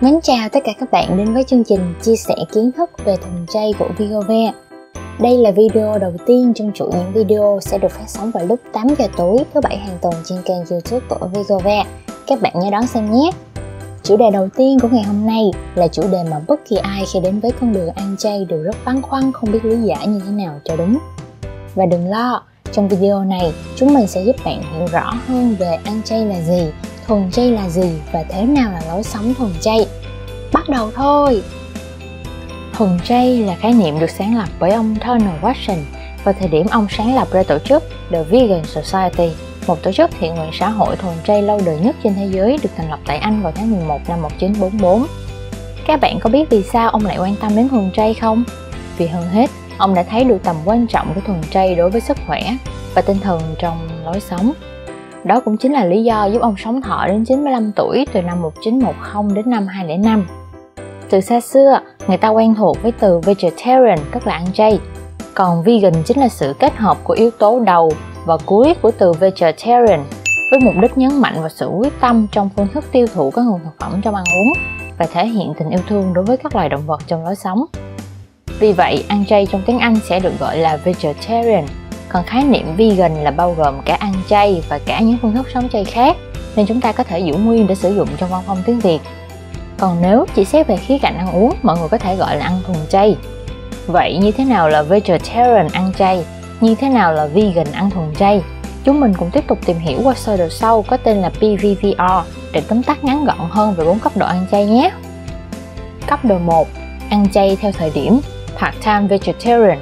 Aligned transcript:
Mến 0.00 0.20
chào 0.22 0.48
tất 0.48 0.60
cả 0.64 0.72
các 0.80 0.90
bạn 0.90 1.16
đến 1.16 1.34
với 1.34 1.44
chương 1.44 1.64
trình 1.64 1.94
chia 2.02 2.16
sẻ 2.16 2.34
kiến 2.52 2.72
thức 2.72 2.90
về 3.04 3.16
thùng 3.16 3.46
chay 3.48 3.74
của 3.78 3.88
Vigove. 3.98 4.52
Đây 5.20 5.38
là 5.38 5.50
video 5.50 5.98
đầu 5.98 6.12
tiên 6.26 6.52
trong 6.54 6.72
chuỗi 6.74 6.90
những 6.92 7.12
video 7.12 7.58
sẽ 7.62 7.78
được 7.78 7.90
phát 7.90 8.04
sóng 8.06 8.30
vào 8.30 8.46
lúc 8.46 8.60
8 8.72 8.86
giờ 8.98 9.06
tối 9.16 9.38
thứ 9.54 9.60
bảy 9.60 9.76
hàng 9.76 9.98
tuần 10.02 10.14
trên 10.24 10.38
kênh 10.44 10.66
youtube 10.70 11.06
của 11.08 11.26
Vigove. 11.26 11.84
Các 12.26 12.40
bạn 12.40 12.52
nhớ 12.54 12.70
đón 12.70 12.86
xem 12.86 13.12
nhé! 13.12 13.30
Chủ 14.02 14.16
đề 14.16 14.30
đầu 14.32 14.48
tiên 14.56 14.78
của 14.80 14.88
ngày 14.88 15.02
hôm 15.02 15.26
nay 15.26 15.50
là 15.74 15.88
chủ 15.88 16.02
đề 16.12 16.24
mà 16.30 16.40
bất 16.48 16.60
kỳ 16.68 16.76
ai 16.76 17.04
khi 17.12 17.20
đến 17.20 17.40
với 17.40 17.52
con 17.60 17.72
đường 17.72 17.88
ăn 17.88 18.16
chay 18.18 18.44
đều 18.48 18.62
rất 18.62 18.76
băn 18.84 19.02
khoăn 19.02 19.32
không 19.32 19.52
biết 19.52 19.64
lý 19.64 19.76
giải 19.76 20.06
như 20.06 20.20
thế 20.26 20.30
nào 20.30 20.60
cho 20.64 20.76
đúng. 20.76 20.98
Và 21.74 21.86
đừng 21.86 22.10
lo, 22.10 22.42
trong 22.72 22.88
video 22.88 23.24
này 23.24 23.52
chúng 23.76 23.94
mình 23.94 24.06
sẽ 24.06 24.24
giúp 24.24 24.36
bạn 24.44 24.62
hiểu 24.72 24.86
rõ 24.92 25.12
hơn 25.26 25.56
về 25.58 25.78
ăn 25.84 26.00
chay 26.04 26.26
là 26.26 26.40
gì, 26.40 26.66
thuần 27.06 27.30
chay 27.30 27.50
là 27.50 27.68
gì 27.68 27.90
và 28.12 28.24
thế 28.30 28.42
nào 28.42 28.72
là 28.72 28.82
lối 28.88 29.02
sống 29.02 29.34
thuần 29.34 29.50
chay. 29.60 29.86
Đầu 30.70 30.90
thôi! 30.94 31.42
Thuần 32.72 32.98
chay 33.04 33.38
là 33.38 33.54
khái 33.54 33.72
niệm 33.72 34.00
được 34.00 34.10
sáng 34.10 34.36
lập 34.36 34.48
bởi 34.60 34.70
ông 34.70 34.96
Turner 34.96 35.42
Watson 35.42 35.78
vào 36.24 36.34
thời 36.38 36.48
điểm 36.48 36.66
ông 36.70 36.86
sáng 36.90 37.14
lập 37.14 37.28
ra 37.32 37.42
tổ 37.42 37.58
chức 37.58 37.82
The 38.10 38.22
Vegan 38.22 38.64
Society, 38.64 39.30
một 39.66 39.82
tổ 39.82 39.92
chức 39.92 40.10
thiện 40.20 40.34
nguyện 40.34 40.50
xã 40.52 40.68
hội 40.68 40.96
thuần 40.96 41.14
chay 41.24 41.42
lâu 41.42 41.60
đời 41.66 41.78
nhất 41.82 41.96
trên 42.04 42.14
thế 42.14 42.28
giới 42.30 42.58
được 42.62 42.70
thành 42.76 42.90
lập 42.90 42.98
tại 43.06 43.18
Anh 43.18 43.42
vào 43.42 43.52
tháng 43.52 43.70
11 43.70 44.00
năm 44.08 44.22
1944. 44.22 45.06
Các 45.86 46.00
bạn 46.00 46.18
có 46.20 46.30
biết 46.30 46.50
vì 46.50 46.62
sao 46.62 46.90
ông 46.90 47.06
lại 47.06 47.18
quan 47.18 47.34
tâm 47.40 47.56
đến 47.56 47.68
thuần 47.68 47.90
chay 47.92 48.14
không? 48.14 48.44
Vì 48.98 49.06
hơn 49.06 49.28
hết, 49.28 49.50
ông 49.78 49.94
đã 49.94 50.02
thấy 50.02 50.24
được 50.24 50.38
tầm 50.44 50.56
quan 50.64 50.86
trọng 50.86 51.14
của 51.14 51.20
thuần 51.26 51.40
chay 51.50 51.74
đối 51.74 51.90
với 51.90 52.00
sức 52.00 52.18
khỏe 52.26 52.56
và 52.94 53.02
tinh 53.02 53.18
thần 53.22 53.40
trong 53.58 53.88
lối 54.04 54.20
sống. 54.20 54.52
Đó 55.24 55.40
cũng 55.40 55.56
chính 55.56 55.72
là 55.72 55.84
lý 55.84 56.04
do 56.04 56.24
giúp 56.24 56.42
ông 56.42 56.54
sống 56.58 56.82
thọ 56.82 57.06
đến 57.06 57.24
95 57.24 57.72
tuổi 57.76 58.06
từ 58.12 58.22
năm 58.22 58.42
1910 58.42 59.34
đến 59.34 59.50
năm 59.50 59.66
2005. 59.66 60.39
Từ 61.10 61.20
xa 61.20 61.40
xưa, 61.40 61.80
người 62.08 62.16
ta 62.16 62.28
quen 62.28 62.54
thuộc 62.54 62.82
với 62.82 62.92
từ 62.92 63.18
vegetarian 63.18 63.98
tức 64.12 64.26
là 64.26 64.32
ăn 64.32 64.46
chay. 64.52 64.78
Còn 65.34 65.62
vegan 65.62 65.92
chính 66.04 66.20
là 66.20 66.28
sự 66.28 66.54
kết 66.58 66.76
hợp 66.76 66.98
của 67.04 67.14
yếu 67.14 67.30
tố 67.30 67.60
đầu 67.60 67.92
và 68.26 68.36
cuối 68.46 68.74
của 68.82 68.90
từ 68.98 69.12
vegetarian 69.12 70.04
với 70.50 70.60
mục 70.60 70.74
đích 70.82 70.98
nhấn 70.98 71.20
mạnh 71.20 71.34
vào 71.40 71.48
sự 71.48 71.66
quyết 71.66 71.92
tâm 72.00 72.26
trong 72.32 72.50
phương 72.56 72.68
thức 72.74 72.84
tiêu 72.92 73.06
thụ 73.14 73.30
các 73.30 73.42
nguồn 73.42 73.60
thực 73.64 73.78
phẩm 73.78 74.00
trong 74.02 74.14
ăn 74.14 74.24
uống 74.24 74.52
và 74.98 75.06
thể 75.12 75.26
hiện 75.26 75.52
tình 75.58 75.70
yêu 75.70 75.80
thương 75.88 76.14
đối 76.14 76.24
với 76.24 76.36
các 76.36 76.54
loài 76.54 76.68
động 76.68 76.86
vật 76.86 77.00
trong 77.06 77.24
lối 77.24 77.36
sống. 77.36 77.64
Vì 78.58 78.72
vậy, 78.72 79.04
ăn 79.08 79.24
chay 79.28 79.46
trong 79.46 79.62
tiếng 79.66 79.78
Anh 79.78 79.96
sẽ 80.08 80.20
được 80.20 80.32
gọi 80.40 80.58
là 80.58 80.76
vegetarian, 80.76 81.66
còn 82.08 82.24
khái 82.24 82.44
niệm 82.44 82.76
vegan 82.76 83.14
là 83.14 83.30
bao 83.30 83.54
gồm 83.58 83.74
cả 83.84 83.96
ăn 84.00 84.12
chay 84.28 84.62
và 84.68 84.78
cả 84.86 85.00
những 85.00 85.16
phương 85.22 85.34
thức 85.34 85.46
sống 85.54 85.68
chay 85.68 85.84
khác, 85.84 86.16
nên 86.56 86.66
chúng 86.66 86.80
ta 86.80 86.92
có 86.92 87.04
thể 87.04 87.18
giữ 87.18 87.34
nguyên 87.34 87.66
để 87.66 87.74
sử 87.74 87.94
dụng 87.94 88.08
trong 88.18 88.30
văn 88.30 88.42
phong 88.46 88.58
tiếng 88.66 88.80
Việt. 88.80 89.00
Còn 89.80 90.02
nếu 90.02 90.26
chỉ 90.34 90.44
xét 90.44 90.66
về 90.66 90.76
khía 90.76 90.98
cạnh 90.98 91.16
ăn 91.16 91.32
uống, 91.32 91.54
mọi 91.62 91.78
người 91.78 91.88
có 91.88 91.98
thể 91.98 92.16
gọi 92.16 92.36
là 92.36 92.44
ăn 92.44 92.60
thuần 92.66 92.78
chay. 92.88 93.16
Vậy 93.86 94.16
như 94.16 94.32
thế 94.32 94.44
nào 94.44 94.68
là 94.68 94.82
vegetarian 94.82 95.68
ăn 95.72 95.92
chay? 95.98 96.24
Như 96.60 96.74
thế 96.74 96.88
nào 96.88 97.12
là 97.12 97.26
vegan 97.26 97.72
ăn 97.72 97.90
thuần 97.90 98.14
chay? 98.14 98.42
Chúng 98.84 99.00
mình 99.00 99.12
cùng 99.18 99.30
tiếp 99.30 99.44
tục 99.48 99.58
tìm 99.66 99.78
hiểu 99.78 100.00
qua 100.04 100.14
sơ 100.14 100.36
đồ 100.36 100.48
sau 100.48 100.82
có 100.82 100.96
tên 100.96 101.16
là 101.16 101.28
PVVR 101.28 102.28
để 102.52 102.62
tóm 102.68 102.82
tắt 102.82 103.04
ngắn 103.04 103.24
gọn 103.24 103.38
hơn 103.50 103.74
về 103.74 103.84
bốn 103.84 103.98
cấp 103.98 104.16
độ 104.16 104.26
ăn 104.26 104.46
chay 104.50 104.66
nhé. 104.66 104.90
Cấp 106.06 106.24
độ 106.24 106.38
1. 106.38 106.68
Ăn 107.10 107.26
chay 107.32 107.56
theo 107.60 107.72
thời 107.72 107.90
điểm 107.94 108.20
Part-time 108.58 109.08
vegetarian 109.08 109.78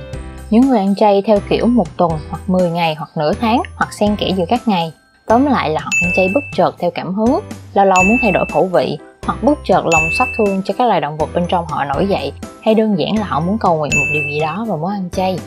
Những 0.50 0.69
người 0.69 0.78
ăn 0.78 0.94
chay 0.94 1.22
theo 1.26 1.38
kiểu 1.48 1.66
một 1.66 1.96
tuần 1.96 2.12
hoặc 2.30 2.41
10 2.46 2.70
ngày 2.70 2.94
hoặc 2.94 3.10
nửa 3.16 3.32
tháng 3.41 3.62
hoặc 3.76 3.92
xen 3.92 4.16
kẽ 4.16 4.30
giữa 4.36 4.44
các 4.48 4.69
ngày. 4.69 4.92
Tóm 5.26 5.46
lại 5.46 5.70
là 5.70 5.80
họ 5.80 5.91
ăn 6.02 6.12
chay 6.16 6.30
bất 6.34 6.44
chợt 6.54 6.74
theo 6.78 6.91
cảm 6.91 7.14
hứng, 7.14 7.41
lâu 7.74 7.84
lâu 7.84 8.02
muốn 8.02 8.16
thay 8.22 8.32
đổi 8.32 8.44
khẩu 8.52 8.66
vị 8.66 8.98
hoặc 9.29 9.43
bất 9.43 9.59
chợt 9.65 9.87
lòng 9.87 10.11
sát 10.19 10.29
thương 10.39 10.62
cho 10.65 10.75
các 10.79 10.89
loài 10.89 11.01
động 11.01 11.17
vật 11.17 11.29
bên 11.34 11.45
trong 11.48 11.67
họ 11.67 11.84
nổi 11.84 12.07
dậy 12.07 12.33
hay 12.62 12.75
đơn 12.75 12.98
giản 12.98 13.19
là 13.19 13.25
họ 13.27 13.41
muốn 13.41 13.59
cầu 13.59 13.77
nguyện 13.77 13.93
một 13.97 14.07
điều 14.12 14.23
gì 14.33 14.41
đó 14.41 14.65
và 14.69 14.77
muốn 14.77 14.91
ăn 14.91 15.09
chay. 15.12 15.39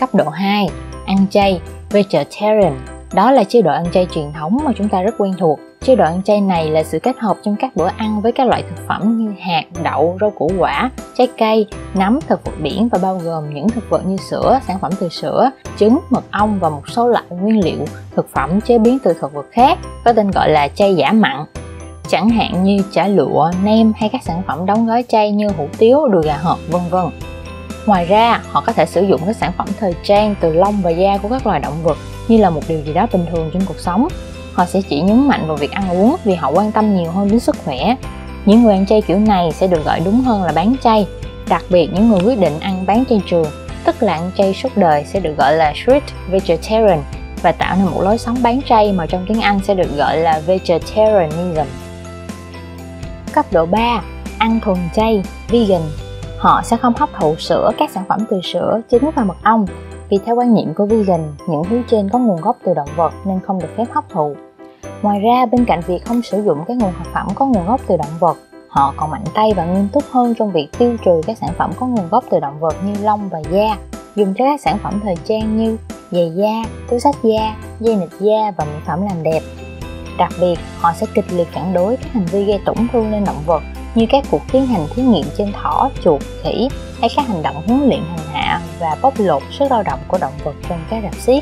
Cấp 0.00 0.14
độ 0.14 0.28
2. 0.28 0.68
Ăn 1.06 1.26
chay 1.30 1.60
Vegetarian 1.90 2.80
Đó 3.14 3.30
là 3.30 3.44
chế 3.44 3.62
độ 3.62 3.72
ăn 3.72 3.84
chay 3.92 4.06
truyền 4.14 4.32
thống 4.32 4.58
mà 4.64 4.72
chúng 4.76 4.88
ta 4.88 5.02
rất 5.02 5.14
quen 5.18 5.34
thuộc. 5.38 5.60
Chế 5.82 5.96
độ 5.96 6.04
ăn 6.04 6.22
chay 6.22 6.40
này 6.40 6.70
là 6.70 6.82
sự 6.82 6.98
kết 6.98 7.18
hợp 7.18 7.36
trong 7.42 7.56
các 7.56 7.76
bữa 7.76 7.88
ăn 7.96 8.20
với 8.20 8.32
các 8.32 8.46
loại 8.46 8.62
thực 8.62 8.86
phẩm 8.88 9.18
như 9.18 9.34
hạt, 9.40 9.64
đậu, 9.82 10.18
rau 10.20 10.30
củ 10.30 10.50
quả, 10.58 10.90
trái 11.18 11.28
cây, 11.38 11.66
nấm, 11.94 12.18
thực 12.28 12.44
vật 12.44 12.54
biển 12.62 12.88
và 12.88 12.98
bao 13.02 13.18
gồm 13.24 13.54
những 13.54 13.68
thực 13.68 13.90
vật 13.90 14.06
như 14.06 14.16
sữa, 14.16 14.60
sản 14.66 14.78
phẩm 14.78 14.92
từ 15.00 15.08
sữa, 15.08 15.50
trứng, 15.76 15.98
mật 16.10 16.24
ong 16.30 16.58
và 16.60 16.68
một 16.68 16.88
số 16.88 17.08
loại 17.08 17.24
nguyên 17.30 17.64
liệu 17.64 17.84
thực 18.16 18.28
phẩm 18.34 18.60
chế 18.60 18.78
biến 18.78 18.98
từ 18.98 19.12
thực 19.20 19.34
vật 19.34 19.46
khác 19.50 19.78
có 20.04 20.12
tên 20.12 20.30
gọi 20.30 20.50
là 20.50 20.68
chay 20.68 20.94
giả 20.94 21.12
mặn 21.12 21.46
chẳng 22.08 22.28
hạn 22.28 22.64
như 22.64 22.78
chả 22.92 23.08
lụa, 23.08 23.50
nem 23.62 23.92
hay 23.96 24.08
các 24.08 24.22
sản 24.24 24.42
phẩm 24.46 24.66
đóng 24.66 24.86
gói 24.86 25.04
chay 25.08 25.30
như 25.30 25.48
hủ 25.48 25.68
tiếu, 25.78 26.08
đùi 26.08 26.22
gà 26.22 26.36
hộp, 26.36 26.58
vân 26.68 26.82
vân. 26.90 27.04
Ngoài 27.86 28.04
ra, 28.04 28.40
họ 28.50 28.62
có 28.66 28.72
thể 28.72 28.86
sử 28.86 29.02
dụng 29.02 29.20
các 29.26 29.36
sản 29.36 29.52
phẩm 29.58 29.66
thời 29.80 29.94
trang 30.02 30.34
từ 30.40 30.52
lông 30.52 30.82
và 30.82 30.90
da 30.90 31.18
của 31.18 31.28
các 31.28 31.46
loài 31.46 31.60
động 31.60 31.82
vật 31.82 31.98
như 32.28 32.36
là 32.36 32.50
một 32.50 32.60
điều 32.68 32.80
gì 32.80 32.92
đó 32.92 33.06
bình 33.12 33.26
thường 33.30 33.50
trong 33.52 33.62
cuộc 33.66 33.78
sống. 33.78 34.08
Họ 34.54 34.64
sẽ 34.64 34.82
chỉ 34.88 35.00
nhấn 35.00 35.28
mạnh 35.28 35.46
vào 35.46 35.56
việc 35.56 35.70
ăn 35.70 35.90
uống 35.90 36.16
vì 36.24 36.34
họ 36.34 36.50
quan 36.50 36.72
tâm 36.72 36.96
nhiều 36.96 37.10
hơn 37.10 37.28
đến 37.28 37.40
sức 37.40 37.56
khỏe. 37.64 37.96
Những 38.46 38.62
người 38.62 38.74
ăn 38.74 38.86
chay 38.86 39.02
kiểu 39.02 39.18
này 39.18 39.52
sẽ 39.52 39.66
được 39.66 39.84
gọi 39.84 40.00
đúng 40.04 40.20
hơn 40.20 40.42
là 40.42 40.52
bán 40.52 40.74
chay. 40.82 41.06
Đặc 41.48 41.62
biệt 41.70 41.88
những 41.92 42.08
người 42.08 42.20
quyết 42.24 42.40
định 42.40 42.60
ăn 42.60 42.86
bán 42.86 43.04
chay 43.08 43.20
trường, 43.26 43.46
tức 43.84 44.02
là 44.02 44.14
ăn 44.14 44.30
chay 44.36 44.54
suốt 44.54 44.76
đời 44.76 45.04
sẽ 45.04 45.20
được 45.20 45.34
gọi 45.38 45.52
là 45.52 45.72
strict 45.82 46.12
vegetarian 46.30 47.02
và 47.42 47.52
tạo 47.52 47.76
nên 47.76 47.86
một 47.86 48.00
lối 48.02 48.18
sống 48.18 48.36
bán 48.42 48.60
chay 48.68 48.92
mà 48.92 49.06
trong 49.06 49.24
tiếng 49.28 49.40
Anh 49.40 49.60
sẽ 49.64 49.74
được 49.74 49.96
gọi 49.96 50.16
là 50.16 50.40
vegetarianism. 50.46 51.85
Cấp 53.36 53.46
độ 53.52 53.66
3. 53.66 54.02
Ăn 54.38 54.60
thuần 54.60 54.78
chay, 54.94 55.22
vegan 55.48 55.80
Họ 56.38 56.62
sẽ 56.64 56.76
không 56.76 56.92
hấp 56.96 57.08
thụ 57.20 57.36
sữa, 57.36 57.70
các 57.78 57.90
sản 57.90 58.04
phẩm 58.08 58.20
từ 58.30 58.40
sữa, 58.40 58.80
trứng 58.90 59.10
và 59.16 59.24
mật 59.24 59.36
ong 59.42 59.66
vì 60.08 60.18
theo 60.24 60.36
quan 60.36 60.54
niệm 60.54 60.74
của 60.74 60.86
vegan, 60.86 61.20
những 61.48 61.62
thứ 61.70 61.82
trên 61.90 62.08
có 62.08 62.18
nguồn 62.18 62.40
gốc 62.40 62.56
từ 62.64 62.74
động 62.74 62.88
vật 62.96 63.12
nên 63.24 63.40
không 63.40 63.58
được 63.58 63.68
phép 63.76 63.84
hấp 63.90 64.04
thụ. 64.10 64.36
Ngoài 65.02 65.20
ra, 65.20 65.46
bên 65.46 65.64
cạnh 65.64 65.80
việc 65.86 66.04
không 66.04 66.22
sử 66.22 66.42
dụng 66.42 66.64
các 66.68 66.76
nguồn 66.76 66.92
thực 66.98 67.12
phẩm 67.14 67.26
có 67.34 67.46
nguồn 67.46 67.66
gốc 67.66 67.80
từ 67.86 67.96
động 67.96 68.18
vật, 68.20 68.36
họ 68.68 68.94
còn 68.96 69.10
mạnh 69.10 69.24
tay 69.34 69.52
và 69.56 69.64
nghiêm 69.64 69.88
túc 69.92 70.04
hơn 70.10 70.34
trong 70.38 70.52
việc 70.52 70.68
tiêu 70.78 70.96
trừ 71.04 71.20
các 71.26 71.38
sản 71.38 71.50
phẩm 71.58 71.70
có 71.76 71.86
nguồn 71.86 72.08
gốc 72.10 72.24
từ 72.30 72.40
động 72.40 72.60
vật 72.60 72.74
như 72.84 72.94
lông 73.02 73.28
và 73.28 73.38
da, 73.50 73.76
dùng 74.16 74.34
cho 74.38 74.44
các 74.44 74.60
sản 74.60 74.78
phẩm 74.82 75.00
thời 75.02 75.16
trang 75.24 75.56
như 75.56 75.76
giày 76.10 76.32
da, 76.34 76.64
túi 76.90 77.00
sách 77.00 77.16
da, 77.22 77.56
dây 77.80 77.96
nịt 77.96 78.10
da 78.20 78.52
và 78.56 78.64
mỹ 78.64 78.80
phẩm 78.86 79.02
làm 79.02 79.22
đẹp. 79.22 79.40
Đặc 80.18 80.32
biệt, 80.40 80.58
họ 80.78 80.92
sẽ 80.96 81.06
kịch 81.14 81.32
liệt 81.32 81.48
phản 81.52 81.72
đối 81.72 81.96
các 81.96 82.12
hành 82.12 82.26
vi 82.26 82.44
gây 82.44 82.60
tổn 82.64 82.76
thương 82.92 83.10
lên 83.12 83.24
động 83.24 83.42
vật 83.46 83.62
như 83.94 84.06
các 84.10 84.24
cuộc 84.30 84.42
tiến 84.52 84.66
hành 84.66 84.86
thí 84.94 85.02
nghiệm 85.02 85.26
trên 85.38 85.52
thỏ, 85.52 85.90
chuột, 86.04 86.22
khỉ 86.42 86.68
hay 87.00 87.10
các 87.16 87.26
hành 87.28 87.42
động 87.42 87.62
huấn 87.66 87.88
luyện 87.88 88.00
hành 88.10 88.26
hạ 88.32 88.60
và 88.80 88.96
bóc 89.02 89.14
lột 89.16 89.42
sức 89.50 89.70
lao 89.70 89.82
động 89.82 90.00
của 90.08 90.18
động 90.18 90.32
vật 90.44 90.54
trong 90.68 90.84
các 90.90 91.02
rạp 91.02 91.14
xiếc. 91.14 91.40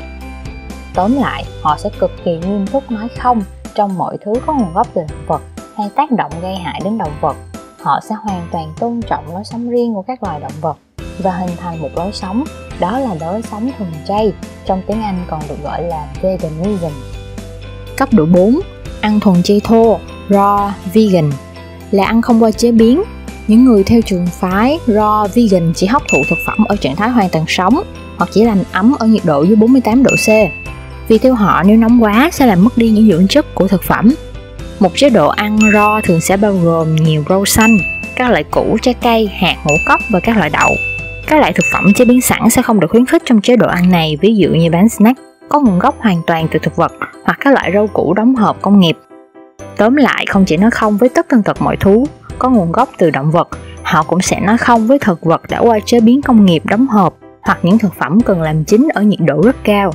Tóm 0.93 1.15
lại, 1.15 1.45
họ 1.61 1.77
sẽ 1.77 1.89
cực 1.99 2.11
kỳ 2.25 2.37
nghiêm 2.37 2.67
túc 2.67 2.91
nói 2.91 3.07
không 3.17 3.41
trong 3.75 3.97
mọi 3.97 4.17
thứ 4.25 4.33
có 4.45 4.53
nguồn 4.53 4.73
gốc 4.73 4.87
từ 4.93 5.01
động 5.09 5.25
vật 5.27 5.41
hay 5.77 5.89
tác 5.95 6.11
động 6.11 6.31
gây 6.41 6.55
hại 6.55 6.81
đến 6.83 6.97
động 6.97 7.13
vật. 7.21 7.35
Họ 7.81 7.99
sẽ 8.09 8.15
hoàn 8.15 8.47
toàn 8.51 8.73
tôn 8.79 9.01
trọng 9.01 9.33
lối 9.33 9.43
sống 9.43 9.69
riêng 9.69 9.93
của 9.93 10.01
các 10.01 10.23
loài 10.23 10.39
động 10.39 10.51
vật 10.61 10.77
và 11.19 11.31
hình 11.31 11.55
thành 11.57 11.81
một 11.81 11.89
lối 11.95 12.11
sống, 12.11 12.43
đó 12.79 12.99
là 12.99 13.15
lối 13.19 13.41
sống 13.41 13.71
thuần 13.77 13.91
chay, 14.07 14.33
trong 14.65 14.81
tiếng 14.87 15.03
Anh 15.03 15.25
còn 15.29 15.41
được 15.49 15.63
gọi 15.63 15.83
là 15.83 16.07
veganism. 16.21 16.91
Cấp 17.97 18.13
độ 18.13 18.25
4. 18.25 18.59
Ăn 19.01 19.19
thuần 19.19 19.43
chay 19.43 19.61
thô, 19.63 19.99
raw 20.29 20.71
vegan 20.93 21.31
là 21.91 22.05
ăn 22.05 22.21
không 22.21 22.43
qua 22.43 22.51
chế 22.51 22.71
biến. 22.71 23.03
Những 23.47 23.65
người 23.65 23.83
theo 23.83 24.01
trường 24.01 24.27
phái 24.27 24.79
raw 24.87 25.27
vegan 25.27 25.73
chỉ 25.75 25.87
hấp 25.87 26.01
thụ 26.11 26.17
thực 26.29 26.39
phẩm 26.45 26.65
ở 26.65 26.75
trạng 26.75 26.95
thái 26.95 27.09
hoàn 27.09 27.29
toàn 27.29 27.45
sống 27.47 27.83
hoặc 28.17 28.29
chỉ 28.33 28.43
lành 28.43 28.63
ấm 28.71 28.95
ở 28.99 29.07
nhiệt 29.07 29.25
độ 29.25 29.43
dưới 29.43 29.55
48 29.55 30.03
độ 30.03 30.11
C. 30.11 30.29
Vì 31.07 31.17
theo 31.17 31.33
họ 31.33 31.63
nếu 31.63 31.77
nóng 31.77 32.03
quá 32.03 32.29
sẽ 32.33 32.45
làm 32.45 32.63
mất 32.63 32.77
đi 32.77 32.89
những 32.89 33.07
dưỡng 33.07 33.27
chất 33.27 33.55
của 33.55 33.67
thực 33.67 33.83
phẩm. 33.83 34.15
Một 34.79 34.91
chế 34.95 35.09
độ 35.09 35.27
ăn 35.27 35.57
raw 35.57 36.01
thường 36.01 36.21
sẽ 36.21 36.37
bao 36.37 36.53
gồm 36.63 36.95
nhiều 36.95 37.23
rau 37.29 37.45
xanh, 37.45 37.77
các 38.15 38.29
loại 38.29 38.43
củ, 38.43 38.77
trái 38.81 38.93
cây, 38.93 39.29
hạt, 39.39 39.55
ngũ 39.65 39.75
cốc 39.87 40.01
và 40.09 40.19
các 40.19 40.37
loại 40.37 40.49
đậu. 40.49 40.75
Các 41.27 41.39
loại 41.39 41.53
thực 41.53 41.65
phẩm 41.73 41.93
chế 41.93 42.05
biến 42.05 42.21
sẵn 42.21 42.49
sẽ 42.49 42.61
không 42.61 42.79
được 42.79 42.87
khuyến 42.91 43.05
khích 43.05 43.23
trong 43.25 43.41
chế 43.41 43.55
độ 43.55 43.67
ăn 43.67 43.89
này, 43.89 44.17
ví 44.21 44.35
dụ 44.35 44.49
như 44.49 44.69
bánh 44.69 44.89
snack 44.89 45.19
có 45.49 45.59
nguồn 45.59 45.79
gốc 45.79 45.95
hoàn 45.99 46.21
toàn 46.27 46.47
từ 46.51 46.59
thực 46.59 46.75
vật 46.75 46.91
hoặc 47.23 47.37
các 47.39 47.53
loại 47.53 47.71
rau 47.73 47.87
củ 47.87 48.13
đóng 48.13 48.35
hộp 48.35 48.61
công 48.61 48.79
nghiệp. 48.79 48.97
Tóm 49.77 49.95
lại, 49.95 50.25
không 50.29 50.45
chỉ 50.45 50.57
nói 50.57 50.71
không 50.71 50.97
với 50.97 51.09
tất 51.09 51.25
tần 51.29 51.43
tật 51.43 51.61
mọi 51.61 51.77
thú 51.77 52.07
có 52.39 52.49
nguồn 52.49 52.71
gốc 52.71 52.89
từ 52.97 53.09
động 53.09 53.31
vật, 53.31 53.47
họ 53.83 54.03
cũng 54.03 54.21
sẽ 54.21 54.39
nói 54.39 54.57
không 54.57 54.87
với 54.87 54.99
thực 54.99 55.21
vật 55.21 55.41
đã 55.49 55.59
qua 55.59 55.79
chế 55.85 55.99
biến 55.99 56.21
công 56.21 56.45
nghiệp 56.45 56.65
đóng 56.65 56.87
hộp 56.87 57.17
hoặc 57.41 57.59
những 57.61 57.77
thực 57.77 57.93
phẩm 57.93 58.21
cần 58.21 58.41
làm 58.41 58.63
chín 58.63 58.87
ở 58.93 59.01
nhiệt 59.01 59.19
độ 59.19 59.41
rất 59.41 59.55
cao. 59.63 59.91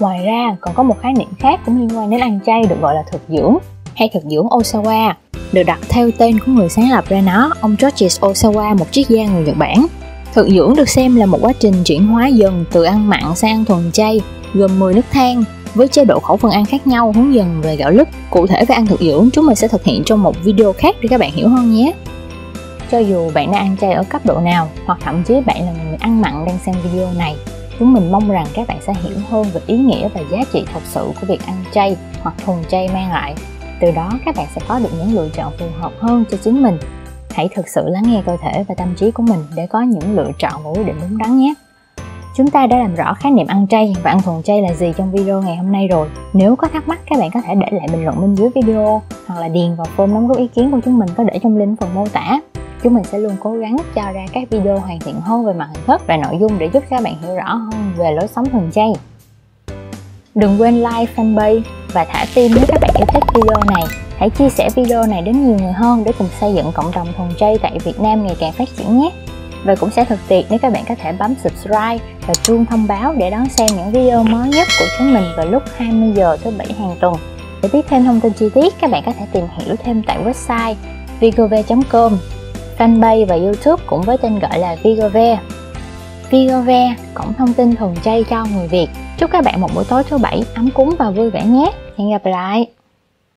Ngoài 0.00 0.24
ra, 0.26 0.56
còn 0.60 0.74
có 0.74 0.82
một 0.82 1.00
khái 1.02 1.12
niệm 1.12 1.28
khác 1.38 1.60
cũng 1.66 1.80
liên 1.80 1.98
quan 1.98 2.10
đến 2.10 2.20
ăn 2.20 2.38
chay 2.46 2.62
được 2.68 2.80
gọi 2.80 2.94
là 2.94 3.02
thực 3.12 3.20
dưỡng 3.28 3.56
hay 3.96 4.10
thực 4.14 4.22
dưỡng 4.22 4.46
Osawa, 4.46 5.12
được 5.52 5.62
đặt 5.62 5.78
theo 5.88 6.10
tên 6.18 6.38
của 6.38 6.52
người 6.52 6.68
sáng 6.68 6.90
lập 6.90 7.04
ra 7.08 7.20
nó, 7.20 7.50
ông 7.60 7.76
Georges 7.78 8.20
Osawa, 8.20 8.78
một 8.78 8.86
triết 8.90 9.08
gia 9.08 9.26
người 9.26 9.44
Nhật 9.44 9.56
Bản. 9.58 9.86
Thực 10.32 10.48
dưỡng 10.48 10.74
được 10.76 10.88
xem 10.88 11.16
là 11.16 11.26
một 11.26 11.38
quá 11.40 11.52
trình 11.52 11.84
chuyển 11.84 12.06
hóa 12.06 12.26
dần 12.26 12.64
từ 12.72 12.82
ăn 12.82 13.08
mặn 13.08 13.36
sang 13.36 13.50
ăn 13.50 13.64
thuần 13.64 13.92
chay, 13.92 14.20
gồm 14.54 14.78
10 14.78 14.94
nước 14.94 15.04
thang, 15.10 15.44
với 15.74 15.88
chế 15.88 16.04
độ 16.04 16.20
khẩu 16.20 16.36
phần 16.36 16.50
ăn 16.50 16.64
khác 16.64 16.86
nhau 16.86 17.12
hướng 17.16 17.34
dần 17.34 17.60
về 17.62 17.76
gạo 17.76 17.90
lứt. 17.90 18.08
Cụ 18.30 18.46
thể 18.46 18.64
về 18.64 18.74
ăn 18.74 18.86
thực 18.86 19.00
dưỡng 19.00 19.28
chúng 19.32 19.46
mình 19.46 19.56
sẽ 19.56 19.68
thực 19.68 19.84
hiện 19.84 20.02
trong 20.06 20.22
một 20.22 20.36
video 20.44 20.72
khác 20.72 20.96
để 21.02 21.08
các 21.08 21.20
bạn 21.20 21.30
hiểu 21.32 21.48
hơn 21.48 21.72
nhé. 21.72 21.92
Cho 22.90 22.98
dù 22.98 23.30
bạn 23.34 23.52
đang 23.52 23.60
ăn 23.60 23.76
chay 23.80 23.92
ở 23.92 24.02
cấp 24.02 24.26
độ 24.26 24.40
nào 24.40 24.68
hoặc 24.86 24.98
thậm 25.02 25.22
chí 25.24 25.34
bạn 25.46 25.66
là 25.66 25.72
người 25.72 25.96
ăn 26.00 26.20
mặn 26.20 26.46
đang 26.46 26.58
xem 26.66 26.74
video 26.84 27.08
này, 27.18 27.36
chúng 27.78 27.92
mình 27.92 28.12
mong 28.12 28.30
rằng 28.30 28.46
các 28.54 28.68
bạn 28.68 28.78
sẽ 28.86 28.94
hiểu 29.02 29.16
hơn 29.28 29.46
về 29.54 29.60
ý 29.66 29.76
nghĩa 29.76 30.08
và 30.14 30.20
giá 30.30 30.38
trị 30.52 30.64
thật 30.72 30.80
sự 30.84 31.00
của 31.20 31.26
việc 31.26 31.46
ăn 31.46 31.64
chay 31.72 31.96
hoặc 32.22 32.34
thuần 32.44 32.58
chay 32.68 32.88
mang 32.88 33.12
lại. 33.12 33.34
Từ 33.80 33.90
đó 33.90 34.10
các 34.24 34.36
bạn 34.36 34.46
sẽ 34.54 34.60
có 34.68 34.78
được 34.78 34.90
những 34.98 35.14
lựa 35.14 35.28
chọn 35.34 35.52
phù 35.58 35.66
hợp 35.80 35.92
hơn 36.00 36.24
cho 36.30 36.36
chính 36.44 36.62
mình. 36.62 36.78
Hãy 37.34 37.48
thực 37.54 37.68
sự 37.68 37.88
lắng 37.88 38.02
nghe 38.06 38.22
cơ 38.26 38.36
thể 38.42 38.64
và 38.68 38.74
tâm 38.74 38.94
trí 38.96 39.10
của 39.10 39.22
mình 39.22 39.38
để 39.56 39.66
có 39.66 39.80
những 39.80 40.16
lựa 40.16 40.30
chọn 40.38 40.62
và 40.64 40.70
quyết 40.70 40.86
định 40.86 40.96
đúng 41.00 41.18
đắn 41.18 41.38
nhé. 41.38 41.54
Chúng 42.36 42.50
ta 42.50 42.66
đã 42.66 42.78
làm 42.78 42.94
rõ 42.94 43.14
khái 43.14 43.32
niệm 43.32 43.46
ăn 43.46 43.66
chay 43.66 43.94
và 44.02 44.10
ăn 44.10 44.22
thuần 44.22 44.42
chay 44.42 44.62
là 44.62 44.74
gì 44.74 44.92
trong 44.96 45.12
video 45.12 45.42
ngày 45.42 45.56
hôm 45.56 45.72
nay 45.72 45.88
rồi. 45.88 46.08
Nếu 46.32 46.56
có 46.56 46.68
thắc 46.68 46.88
mắc, 46.88 47.00
các 47.06 47.18
bạn 47.18 47.30
có 47.34 47.40
thể 47.40 47.54
để 47.54 47.66
lại 47.70 47.88
bình 47.92 48.04
luận 48.04 48.20
bên 48.20 48.34
dưới 48.34 48.48
video 48.54 49.02
hoặc 49.26 49.40
là 49.40 49.48
điền 49.48 49.74
vào 49.76 49.86
form 49.96 50.14
đóng 50.14 50.28
góp 50.28 50.36
ý 50.36 50.46
kiến 50.46 50.70
của 50.70 50.80
chúng 50.84 50.98
mình 50.98 51.08
có 51.16 51.24
để 51.24 51.38
trong 51.42 51.56
link 51.56 51.80
phần 51.80 51.94
mô 51.94 52.08
tả. 52.08 52.40
Chúng 52.82 52.94
mình 52.94 53.04
sẽ 53.04 53.18
luôn 53.18 53.32
cố 53.40 53.52
gắng 53.52 53.76
cho 53.94 54.12
ra 54.12 54.26
các 54.32 54.50
video 54.50 54.78
hoàn 54.78 55.00
thiện 55.00 55.20
hơn 55.20 55.44
về 55.44 55.52
mặt 55.52 55.68
hình 55.74 55.84
thức 55.86 56.02
và 56.06 56.16
nội 56.16 56.36
dung 56.40 56.58
để 56.58 56.70
giúp 56.72 56.84
các 56.90 57.02
bạn 57.02 57.14
hiểu 57.22 57.34
rõ 57.34 57.54
hơn 57.54 57.92
về 57.96 58.10
lối 58.12 58.26
sống 58.28 58.48
thuần 58.50 58.70
chay. 58.70 58.92
Đừng 60.34 60.60
quên 60.60 60.74
like 60.74 61.12
fanpage 61.16 61.62
và 61.92 62.04
thả 62.04 62.26
tim 62.34 62.52
nếu 62.54 62.64
các 62.68 62.80
bạn 62.80 62.90
yêu 62.98 63.06
thích 63.06 63.24
video 63.34 63.60
này. 63.66 63.84
Hãy 64.22 64.30
chia 64.30 64.48
sẻ 64.48 64.68
video 64.74 65.06
này 65.06 65.22
đến 65.22 65.46
nhiều 65.46 65.56
người 65.58 65.72
hơn 65.72 66.04
để 66.04 66.12
cùng 66.18 66.28
xây 66.40 66.54
dựng 66.54 66.72
cộng 66.74 66.90
đồng 66.94 67.12
thuần 67.16 67.28
chay 67.38 67.58
tại 67.58 67.78
Việt 67.84 68.00
Nam 68.00 68.26
ngày 68.26 68.36
càng 68.40 68.52
phát 68.52 68.68
triển 68.76 68.98
nhé 68.98 69.10
và 69.64 69.74
cũng 69.74 69.90
sẽ 69.90 70.04
thật 70.04 70.18
tuyệt 70.28 70.46
nếu 70.50 70.58
các 70.58 70.72
bạn 70.72 70.84
có 70.88 70.94
thể 70.94 71.12
bấm 71.12 71.34
subscribe 71.42 71.98
và 72.26 72.34
chuông 72.34 72.66
thông 72.66 72.86
báo 72.86 73.14
để 73.18 73.30
đón 73.30 73.48
xem 73.48 73.68
những 73.76 73.92
video 73.92 74.22
mới 74.22 74.48
nhất 74.48 74.68
của 74.78 74.84
chúng 74.98 75.14
mình 75.14 75.24
vào 75.36 75.46
lúc 75.46 75.62
20 75.76 76.12
giờ 76.14 76.36
thứ 76.42 76.50
bảy 76.58 76.72
hàng 76.72 76.96
tuần. 77.00 77.14
Để 77.62 77.68
biết 77.72 77.86
thêm 77.88 78.04
thông 78.04 78.20
tin 78.20 78.32
chi 78.32 78.48
tiết, 78.54 78.74
các 78.80 78.90
bạn 78.90 79.02
có 79.06 79.12
thể 79.18 79.26
tìm 79.32 79.44
hiểu 79.56 79.76
thêm 79.84 80.02
tại 80.06 80.18
website 80.24 80.74
vigove.com, 81.20 82.18
fanpage 82.78 83.26
và 83.26 83.34
YouTube 83.34 83.82
cũng 83.86 84.02
với 84.02 84.18
tên 84.18 84.38
gọi 84.38 84.58
là 84.58 84.76
Vigove. 84.82 85.38
Vigove, 86.30 86.94
cổng 87.14 87.34
thông 87.38 87.54
tin 87.54 87.76
thuần 87.76 87.94
chay 88.04 88.24
cho 88.30 88.46
người 88.54 88.68
Việt. 88.68 88.88
Chúc 89.18 89.30
các 89.30 89.44
bạn 89.44 89.60
một 89.60 89.68
buổi 89.74 89.84
tối 89.84 90.04
thứ 90.04 90.18
bảy 90.18 90.44
ấm 90.54 90.70
cúng 90.74 90.94
và 90.98 91.10
vui 91.10 91.30
vẻ 91.30 91.44
nhé. 91.44 91.72
Hẹn 91.98 92.10
gặp 92.10 92.26
lại! 92.26 92.81